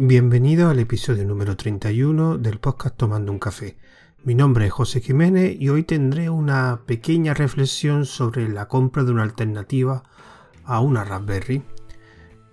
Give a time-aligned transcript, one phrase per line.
[0.00, 3.76] Bienvenido al episodio número 31 del podcast Tomando un café.
[4.22, 9.10] Mi nombre es José Jiménez y hoy tendré una pequeña reflexión sobre la compra de
[9.10, 10.04] una alternativa
[10.64, 11.64] a una Raspberry.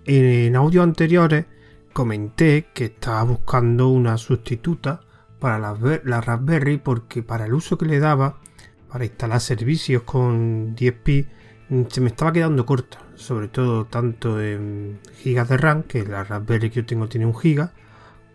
[0.06, 1.46] En audios anteriores
[1.92, 5.02] comenté que estaba buscando una sustituta
[5.38, 8.40] para la, Raspberry porque para el uso que le daba,
[8.88, 11.28] para instalar servicios con DSP,
[11.90, 16.70] se me estaba quedando corta, sobre todo tanto en gigas de RAM, que la Raspberry
[16.70, 17.72] que yo tengo tiene un giga,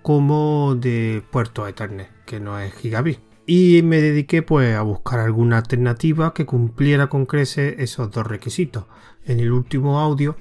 [0.01, 3.19] como de puerto Ethernet, que no es gigabit.
[3.45, 8.85] Y me dediqué pues a buscar alguna alternativa que cumpliera con creces esos dos requisitos.
[9.25, 10.35] En el último audio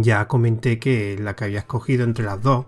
[0.00, 2.66] ya comenté que la que había escogido entre las dos,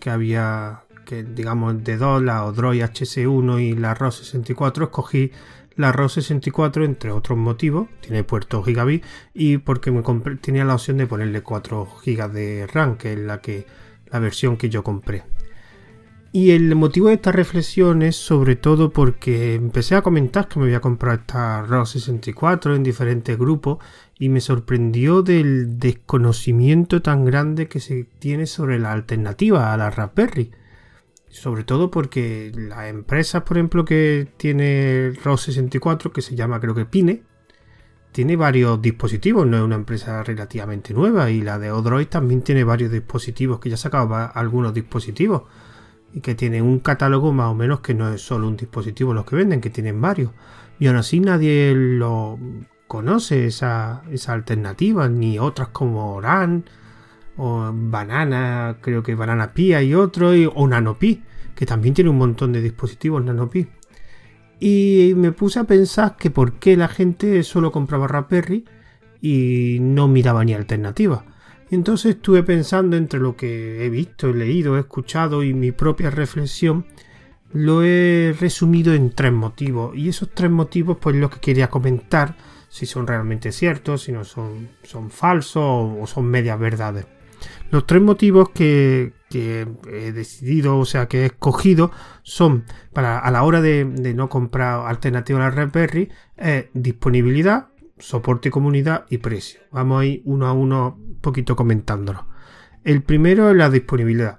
[0.00, 5.32] que había que digamos de dos, la Odroid HC1 y la ROS 64, escogí
[5.78, 10.02] la ROS 64 entre otros motivos, tiene puerto gigabit y porque me
[10.36, 13.64] tenía la opción de ponerle 4 GB de RAM, que es la que
[14.10, 15.22] la versión que yo compré.
[16.32, 20.66] Y el motivo de esta reflexión es sobre todo porque empecé a comentar que me
[20.66, 23.78] voy a comprar esta ROS 64 en diferentes grupos
[24.18, 29.90] y me sorprendió del desconocimiento tan grande que se tiene sobre la alternativa a la
[29.90, 30.50] Raspberry.
[31.30, 36.74] Sobre todo porque las empresas, por ejemplo, que tiene ROS 64, que se llama creo
[36.74, 37.22] que Pine,
[38.12, 41.30] tiene varios dispositivos, no es una empresa relativamente nueva.
[41.30, 45.42] Y la de Odroid también tiene varios dispositivos, que ya sacaba algunos dispositivos.
[46.12, 49.26] Y que tiene un catálogo más o menos que no es solo un dispositivo los
[49.26, 50.32] que venden, que tienen varios.
[50.78, 52.38] Y aún así nadie lo
[52.86, 56.64] conoce, esa, esa alternativa, ni otras como Oran
[57.38, 61.22] o Banana, creo que Banana Pi hay otro, y, o NanoPi,
[61.54, 63.68] que también tiene un montón de dispositivos NanoPi.
[64.60, 68.64] Y me puse a pensar que por qué la gente solo compraba Raspberry
[69.22, 71.24] y no miraba ni alternativa.
[71.70, 75.70] Y entonces estuve pensando entre lo que he visto, he leído, he escuchado y mi
[75.70, 76.86] propia reflexión,
[77.52, 79.96] lo he resumido en tres motivos.
[79.96, 82.36] Y esos tres motivos, pues lo que quería comentar,
[82.68, 87.06] si son realmente ciertos, si no son, son falsos o son medias verdades.
[87.70, 91.90] Los tres motivos que, he decidido, o sea, que he escogido,
[92.22, 98.50] son para a la hora de, no comprar alternativa a la Raspberry, es disponibilidad, soporte
[98.50, 99.60] comunidad y precio.
[99.70, 102.26] Vamos a ir uno a uno un poquito comentándolo.
[102.84, 104.38] El primero es la disponibilidad.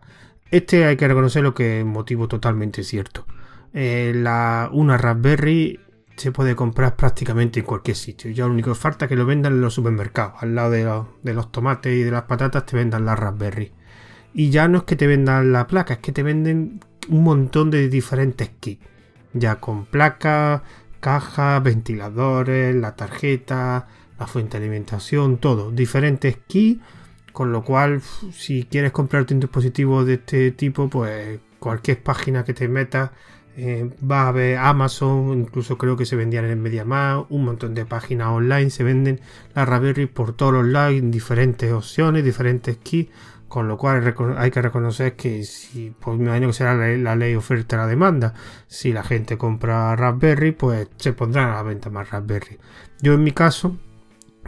[0.49, 3.27] Este hay que reconocer lo que es motivo totalmente cierto.
[3.73, 5.79] Eh, la, una Raspberry
[6.19, 8.29] se puede comprar prácticamente en cualquier sitio.
[8.31, 10.33] Ya lo único que falta es que lo vendan en los supermercados.
[10.41, 13.71] Al lado de, los tomates y de las patatas te vendan la Raspberry.
[14.33, 17.71] Y ya no es que te vendan la placa, es que te venden un montón
[17.71, 18.85] de diferentes kits.
[19.33, 20.63] Ya con placa,
[20.99, 23.87] caja, ventiladores, la tarjeta,
[24.19, 25.71] la fuente de alimentación, todo.
[25.71, 26.83] Diferentes kits.
[27.31, 28.01] Con lo cual,
[28.33, 33.11] si quieres comprarte un dispositivo de este tipo, pues cualquier página que te metas
[33.61, 37.85] eh, va a ver Amazon, incluso creo que se vendían en MediaMarkt, un montón de
[37.85, 39.19] páginas online se venden
[39.53, 43.11] la Raspberry por todos los lados, en diferentes opciones, diferentes kits,
[43.49, 47.35] con lo cual hay que reconocer que si, pues me imagino que será la, ley
[47.35, 48.33] oferta la demanda,
[48.67, 52.59] si la gente compra Raspberry, pues se pondrán a la venta más Raspberry.
[53.01, 53.75] Yo en mi caso,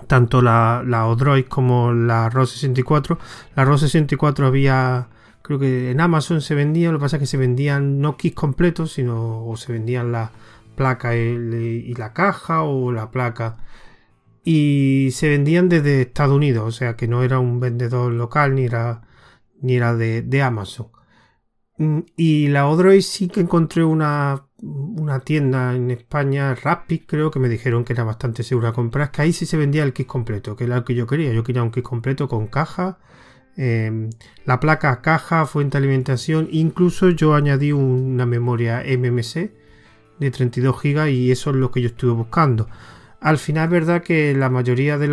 [0.07, 3.19] tanto la, la Odroid como la ROS 64,
[3.57, 5.09] la ROS 64 había
[5.57, 8.35] creo que en Amazon se vendía, lo que pasa es que se vendían no kits
[8.35, 10.31] completos, sino o se vendían la
[10.75, 13.57] placa y la caja o la placa
[14.43, 18.65] y se vendían desde Estados Unidos, o sea que no era un vendedor local ni
[18.65, 19.01] era
[19.61, 20.87] ni era de, Amazon.
[21.77, 27.39] Mm, y la Odroid sí que encontré una, una tienda en España, Rapid, creo que
[27.39, 30.55] me dijeron que era bastante segura comprar, que ahí sí se vendía el kit completo,
[30.55, 31.33] que era lo que yo quería.
[31.33, 32.99] Yo quería un kit completo con caja,
[33.63, 34.09] Em,
[34.43, 39.51] la placa caja, fuente de alimentación, incluso yo añadí una memoria MMC
[40.17, 42.67] de 32 GB y eso es lo que yo estuve buscando.
[43.19, 45.07] Al final es verdad que la mayoría de,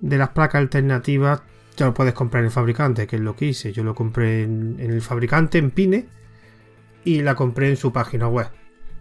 [0.00, 1.40] de las placas alternativas
[1.74, 3.72] ya lo puedes comprar en el fabricante, que es lo que hice.
[3.72, 6.06] Yo lo compré en, el fabricante, en Pine,
[7.02, 8.48] y la compré en su página web.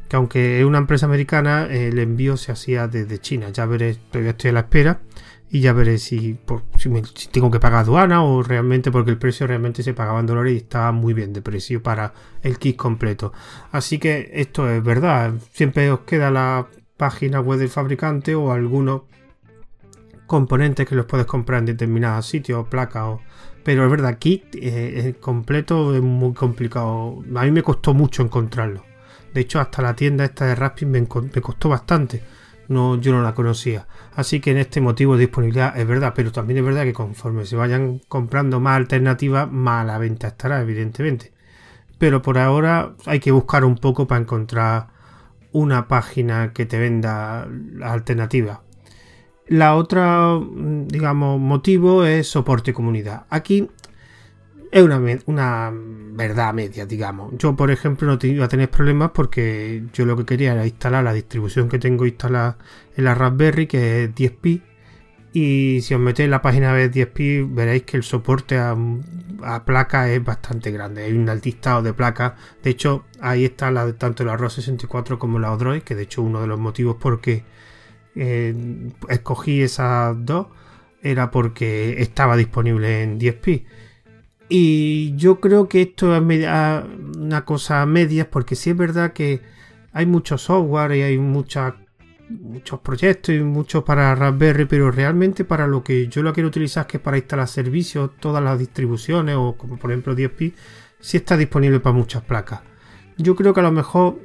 [0.07, 3.49] Que aunque es una empresa americana, el envío se hacía desde China.
[3.49, 5.01] Ya veré, todavía estoy a la espera
[5.49, 6.37] y ya veré si,
[6.77, 10.53] si, tengo que pagar aduana o realmente porque el precio realmente se pagaba en dólares
[10.53, 12.13] y estaba muy bien de precio para
[12.43, 13.31] el kit completo.
[13.71, 16.67] Así que esto es verdad, siempre os queda la
[16.97, 19.03] página web del fabricante o algunos
[20.25, 23.21] componentes que los puedes comprar en determinados sitios, placas o...
[23.63, 27.21] Pero es verdad, kit eh, completo es muy complicado.
[27.35, 28.85] A mí me costó mucho encontrarlo.
[29.33, 32.23] De hecho, hasta la tienda esta de me, me costó bastante
[32.67, 33.87] no, yo no la conocía.
[34.15, 37.45] Así que en este motivo de disponibilidad es verdad, pero también es verdad que conforme
[37.45, 41.33] se vayan comprando más alternativas, más la venta estará, evidentemente.
[41.97, 44.87] Pero por ahora hay que buscar un poco para encontrar
[45.51, 48.61] una página que te venda la alternativa.
[49.47, 50.39] La otra,
[50.87, 53.25] digamos, motivo es soporte comunidad.
[53.29, 53.69] Aquí
[54.71, 57.33] es una, una, verdad media, digamos.
[57.37, 61.03] Yo, por ejemplo, no iba a tener problemas porque yo lo que quería era instalar
[61.03, 62.57] la distribución que tengo instalada
[62.95, 64.61] en la Raspberry, que es 10pi.
[65.33, 68.75] Y si os metéis en la página de 10pi, veréis que el soporte a,
[69.43, 71.03] a placa es bastante grande.
[71.03, 72.33] Hay un listado de placas.
[72.63, 76.23] De hecho, ahí está la, tanto la ROS 64 como la Odroid, que de hecho
[76.23, 77.43] uno de los motivos por qué
[78.15, 78.55] eh,
[79.09, 80.47] escogí esas dos
[81.01, 83.65] era porque estaba disponible en 10pi.
[84.49, 89.41] Y yo creo que esto es una cosa a medias, porque sí es verdad que
[89.91, 91.73] hay mucho software y hay muchos
[92.81, 96.97] proyectos y muchos para Raspberry, pero realmente para lo que yo lo quiero utilizar, que
[96.97, 100.53] es para instalar servicios, todas las distribuciones, o como por ejemplo 10p,
[100.99, 102.61] sí está disponible para muchas placas.
[103.17, 104.19] Yo creo que a lo mejor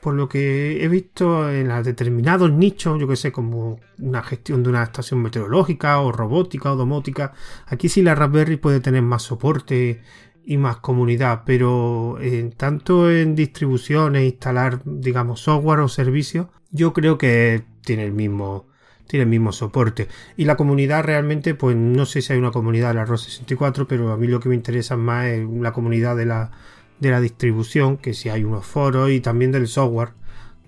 [0.00, 4.70] por lo que he visto en determinados nichos, yo que sé, como una gestión de
[4.70, 7.32] una estación meteorológica o robótica o domótica,
[7.66, 10.02] aquí sí la Raspberry puede tener más soporte
[10.44, 17.18] y más comunidad, pero en, tanto en distribuciones, instalar, digamos, software o servicios, yo creo
[17.18, 18.68] que tiene el mismo
[19.06, 20.06] tiene el mismo soporte.
[20.36, 23.88] Y la comunidad realmente, pues no sé si hay una comunidad de la ROS 64,
[23.88, 26.52] pero a mí lo que me interesa más es la comunidad de la
[27.00, 30.10] de la distribución, que si hay unos foros y también del software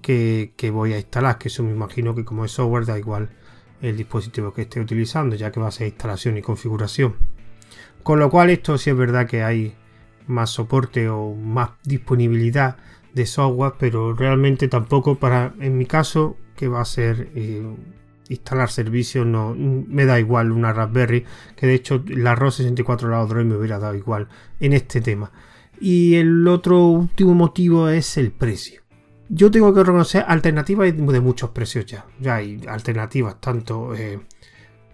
[0.01, 3.31] que, voy a instalar, que eso me imagino que como es software da igual
[3.81, 7.15] el dispositivo que esté utilizando, ya que va a ser instalación y configuración.
[8.03, 9.77] Con lo cual esto sí es verdad que hay
[10.27, 12.77] más soporte o más disponibilidad
[13.13, 17.63] de software, pero realmente tampoco para, en mi caso, que va a ser eh,
[18.29, 21.25] instalar servicios, no me da igual una Raspberry,
[21.57, 24.29] que de hecho la ROS 64 la Android me hubiera dado igual
[24.61, 25.31] en este tema.
[25.85, 28.83] Y el otro último motivo es el precio.
[29.29, 32.07] Yo tengo que reconocer alternativas de muchos precios ya.
[32.21, 34.21] Ya hay alternativas tanto eh,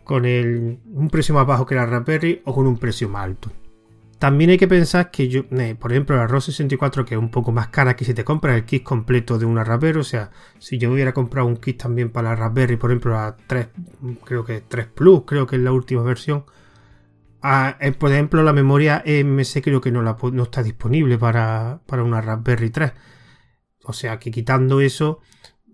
[0.03, 3.53] con un precio más bajo que la Raspberry o con un precio más alto.
[4.19, 7.31] También hay que pensar que yo, eh, por ejemplo, la ROS 64, que es un
[7.31, 10.31] poco más cara que si te compras el kit completo de una Raspberry, o sea,
[10.59, 13.69] si yo hubiera comprado un kit también para la Raspberry, por ejemplo, la 3,
[14.25, 16.45] creo que 3 Plus, creo que es la última versión,
[17.43, 22.93] eh, por ejemplo, la memoria EMC creo que no, está disponible para, una Raspberry 3.
[23.85, 25.21] O sea que quitando eso,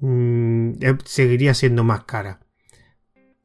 [0.00, 2.40] mm, eh, seguiría siendo más cara.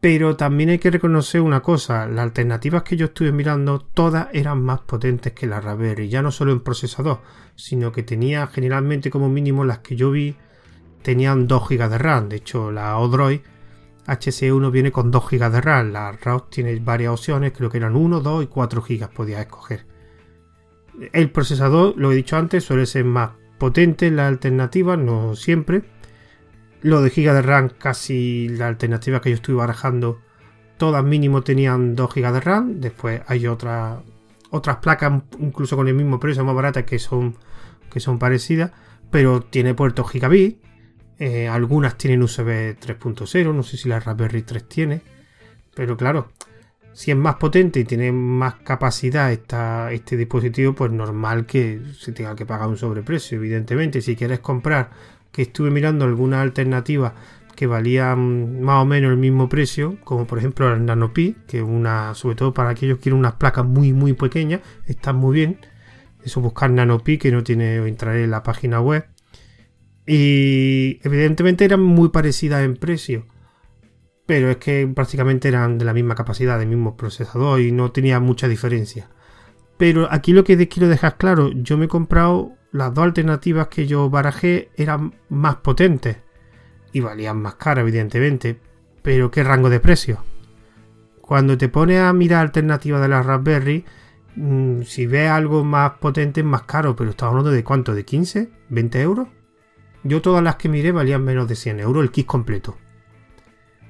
[0.02, 4.62] Pero también hay que reconocer una cosa, las alternativas que yo estuve mirando, todas eran
[4.64, 7.22] más potentes que la Raspberry, ya no solo en procesador,
[7.56, 10.38] sino que tenía generalmente como mínimo las que yo vi,
[11.02, 12.30] tenían 2 GB de RAM.
[12.30, 13.42] De hecho, la Odroid
[14.10, 17.96] HC1 viene con 2 GB de RAM, la ROS tiene varias opciones, creo que eran
[17.96, 19.86] 1, 2 y 4 GB podías escoger.
[21.14, 25.84] El procesador, lo he dicho antes, suele ser más potente en la alternativa, no siempre.
[26.82, 30.20] Lo de GB de RAM, casi la alternativa que yo estuve barajando,
[30.78, 32.80] todas mínimo tenían 2 GB de RAM.
[32.82, 34.00] Después hay otras
[34.50, 37.36] otras placas, incluso con el mismo precio, más baratas, que son,
[37.92, 38.72] que son parecidas,
[39.12, 40.60] pero tiene puertos gigabit
[41.20, 45.02] eh, algunas tienen USB 3.0, no sé si la Raspberry 3 tiene.
[45.76, 46.32] Pero claro,
[46.94, 52.14] si es más potente y tiene más capacidad esta, este dispositivo, pues normal que se
[52.14, 53.38] tenga que pagar un sobreprecio.
[53.38, 54.92] Evidentemente, si quieres comprar,
[55.32, 57.14] que estuve mirando alguna alternativa
[57.56, 62.16] que valían más o menos el mismo precio, como por ejemplo la Nanopi, que una,
[62.16, 65.60] sobre todo para aquellos que quieren unas placas muy muy pequeñas, están muy bien.
[66.24, 69.06] Eso buscar Nanopi, que no tiene, entraré en la página web
[70.12, 73.28] y evidentemente eran muy parecidas en precio.
[74.26, 78.20] Pero es que prácticamente eran de la misma capacidad, del mismo procesador y no tenía
[78.20, 79.08] mucha diferencia.
[79.78, 83.86] Pero aquí lo que quiero dejar claro, yo me he comprado las dos alternativas que
[83.86, 86.18] yo barajé eran más potentes
[86.92, 88.60] y valían más caras, evidentemente.
[89.04, 90.24] Pero ¿qué rango de precio?
[91.22, 93.86] Cuando te pones a mirar alternativas de la Raspberry,
[94.36, 98.06] mm, si ves algo más potente es más caro, pero estamos hablando de cuánto, de
[98.06, 99.28] 15, 20 euros.
[100.04, 102.78] Yo todas las que miré valían menos de 100 euros el kit completo.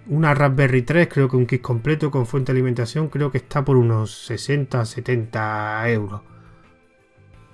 [0.08, 3.64] Una Raspberry 3, creo que un kit completo con fuente de alimentación, creo que está
[3.64, 6.22] por unos 60, 70 euros.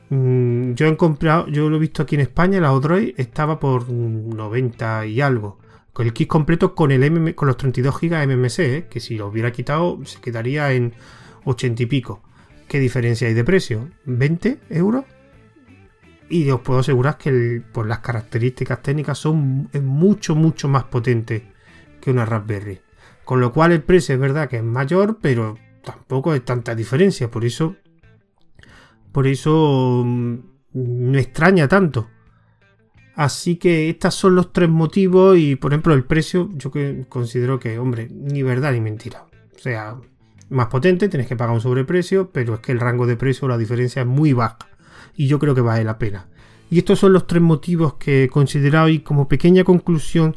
[0.09, 3.89] Mm, yo he comprado, yo lo he visto aquí en España, la Odroid estaba por
[3.89, 5.59] 90 y algo.
[5.91, 9.51] Con el kit completo con, el con los 32 GB MMC, que si lo hubiera
[9.51, 10.93] quitado se quedaría en
[11.43, 12.21] 80 y pico.
[12.67, 13.89] ¿Qué diferencia hay de precio?
[14.05, 15.05] ¿20 euros?
[16.29, 21.51] Y os puedo asegurar que por las características técnicas son mucho mucho más potente
[22.01, 22.79] que una Raspberry.
[23.23, 27.29] Con lo cual el precio es verdad que es mayor, pero tampoco hay tanta diferencia.
[27.29, 27.75] Por eso,
[29.11, 30.35] por eso mm,
[30.73, 32.07] me extraña tanto.
[33.15, 37.59] Así que estos son los tres motivos y por ejemplo el precio yo que considero
[37.59, 39.25] que, hombre, ni verdad ni mentira.
[39.55, 39.95] O sea,
[40.49, 43.57] más potente, tienes que pagar un sobreprecio, pero es que el rango de precio, la
[43.57, 44.57] diferencia es muy baja
[45.15, 46.27] y yo creo que vale la pena.
[46.69, 50.35] Y estos son los tres motivos que he considerado y como pequeña conclusión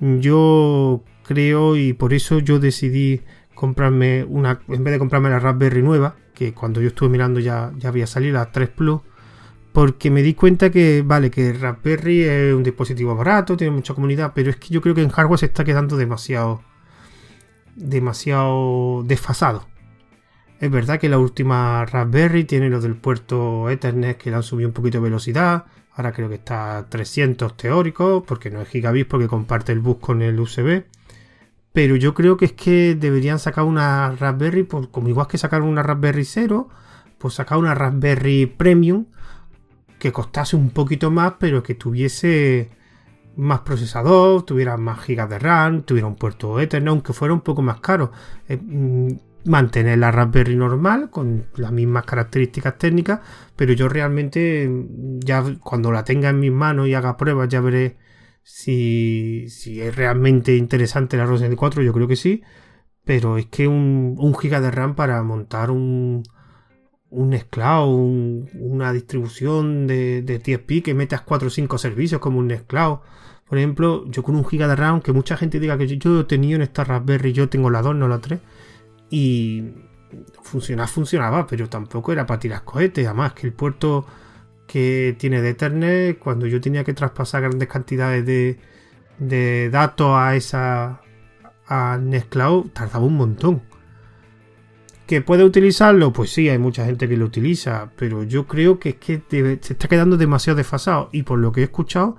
[0.00, 3.20] yo creo y por eso yo decidí
[3.54, 7.72] comprarme una, en vez de comprarme la Raspberry nueva, que cuando yo estuve mirando ya,
[7.76, 9.00] ya había salido la 3 Plus,
[9.72, 14.32] porque me di cuenta que, vale, que Raspberry es un dispositivo barato, tiene mucha comunidad,
[14.34, 16.62] pero es que yo creo que en hardware se está quedando demasiado,
[17.76, 19.67] demasiado desfasado.
[20.60, 24.68] Es verdad que la última Raspberry tiene lo del puerto Ethernet que le han subido
[24.68, 25.66] un poquito de velocidad.
[25.92, 29.98] Ahora creo que está a 300 teóricos, porque no es gigabit, porque comparte el bus
[30.00, 30.84] con el USB.
[31.72, 35.62] Pero yo creo que es que deberían sacar una Raspberry, por, como igual que sacar
[35.62, 36.68] una Raspberry 0,
[37.18, 39.06] pues sacar una Raspberry Premium
[39.98, 42.70] que costase un poquito más, pero que tuviese
[43.36, 47.62] más procesador, tuviera más gigas de RAM, tuviera un puerto Ethernet, aunque fuera un poco
[47.62, 48.10] más caro.
[48.48, 53.20] Eh, mm, mantener la Raspberry normal con las mismas características técnicas,
[53.56, 57.60] pero yo realmente mm, ya cuando la tenga en mis manos y haga pruebas ya
[57.60, 57.96] veré
[58.42, 62.42] si, si es realmente interesante la Ryzen 4, yo creo que sí,
[63.04, 66.22] pero es que un, un giga de RAM para montar un,
[67.10, 72.98] un una distribución de, de TSP que metas 4 o 5 servicios como un Nextcloud.
[73.48, 76.24] Por ejemplo, yo con un giga de RAM, que mucha gente diga que yo, he
[76.24, 78.40] tenido en esta Raspberry, yo tengo la 2, no la 3,
[79.10, 79.64] y
[80.42, 83.06] funcionaba, funcionaba, pero tampoco era para tirar cohetes.
[83.06, 84.06] Además, que el puerto
[84.66, 88.58] que tiene de Ethernet, cuando yo tenía que traspasar grandes cantidades de,
[89.18, 91.00] de datos a esa
[91.66, 93.62] a Nextcloud, tardaba un montón.
[95.06, 96.12] ¿Que puede utilizarlo?
[96.12, 99.22] Pues sí, hay mucha gente que lo utiliza, pero yo creo que es que
[99.60, 102.16] se está quedando demasiado desfasado y por lo que he escuchado,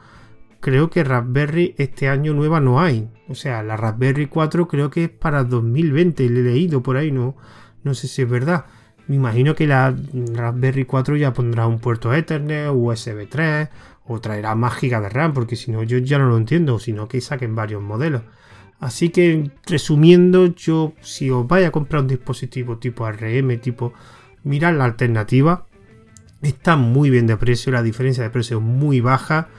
[0.59, 3.09] creo que Raspberry este año nueva no hay.
[3.27, 7.11] O sea, la Raspberry 4 creo que es para 2020, le he leído por ahí,
[7.11, 7.35] no,
[7.83, 8.65] no sé si es verdad.
[9.07, 9.95] Me imagino que la
[10.33, 13.69] Raspberry 4 ya pondrá un puerto Ethernet, USB 3
[14.05, 17.07] o traerá más gigas de RAM, porque si no yo ya no lo entiendo, sino
[17.07, 18.23] que saquen varios modelos.
[18.79, 23.93] Así que resumiendo, yo si os vais a comprar un dispositivo tipo ARM, tipo,
[24.43, 25.67] mirad la alternativa.
[26.41, 29.49] Está muy bien de precio, la diferencia de precio es muy baja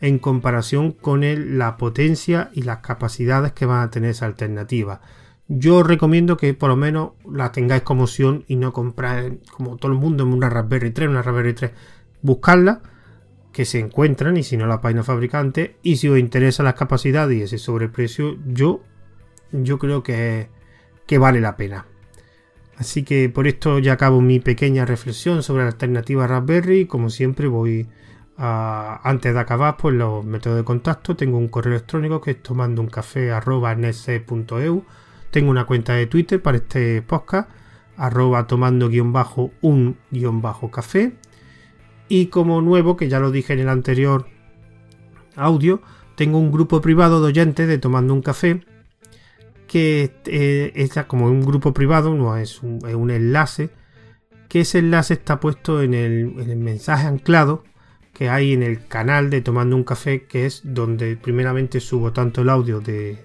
[0.00, 1.22] en comparación con
[1.58, 5.00] la potencia y las capacidades que van a tener esa alternativa.
[5.48, 9.76] Yo os recomiendo que por lo menos la tengáis como opción y no comprar como
[9.76, 11.70] todo el mundo en una Raspberry 3, una Raspberry 3,
[12.22, 12.82] buscarla
[13.52, 15.76] que se encuentran y si no la página fabricante.
[15.82, 18.82] Y si os interesa las capacidades y ese sobreprecio yo
[19.52, 20.48] yo creo que,
[21.06, 21.86] que vale la pena.
[22.76, 26.86] Así que por esto ya acabo mi pequeña reflexión sobre la alternativa Raspberry.
[26.86, 27.88] Como siempre voy
[28.38, 31.16] antes de acabar pues los métodos de contacto.
[31.16, 33.30] Tengo un correo electrónico que es tomando un café
[35.30, 37.50] tengo una cuenta de twitter para este podcast
[37.98, 41.12] arroba tomando guion bajo un guion bajo café.
[42.08, 44.26] Y como nuevo, que ya lo dije en el anterior
[45.36, 45.82] audio,
[46.14, 48.64] tengo un grupo privado de oyentes de Tomando un Café,
[49.66, 53.70] que eh, es como un grupo privado, no es un, enlace,
[54.48, 57.64] que ese enlace está puesto en el, mensaje anclado
[58.18, 62.42] que hay en el canal de Tomando un Café, que es donde primeramente subo tanto
[62.42, 63.24] el audio de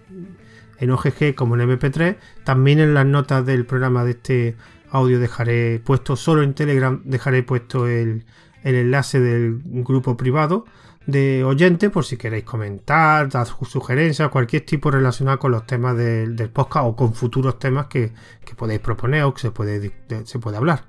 [0.77, 2.17] en OGG como en MP3.
[2.43, 4.55] También en las notas del programa de este
[4.91, 8.25] audio dejaré puesto, solo en Telegram dejaré puesto el,
[8.62, 10.65] el enlace del grupo privado
[11.07, 16.35] de oyentes por si queréis comentar, dar sugerencias, cualquier tipo relacionado con los temas del,
[16.51, 18.12] podcast o con futuros temas que,
[18.55, 19.91] podéis proponer o que se puede,
[20.23, 20.85] se puede hablar.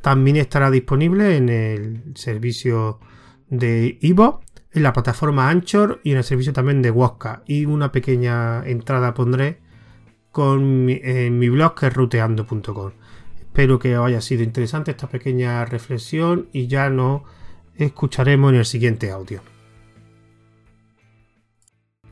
[0.00, 2.98] También estará disponible en el servicio
[3.52, 4.40] de Ivo,
[4.72, 7.42] en la plataforma Anchor y en el servicio también de Wosca.
[7.46, 9.60] Y una pequeña entrada pondré
[10.32, 12.92] con en mi blog que es ruteando.com.
[13.38, 17.22] Espero que os haya sido interesante esta pequeña reflexión y ya nos
[17.76, 19.42] escucharemos en el siguiente audio.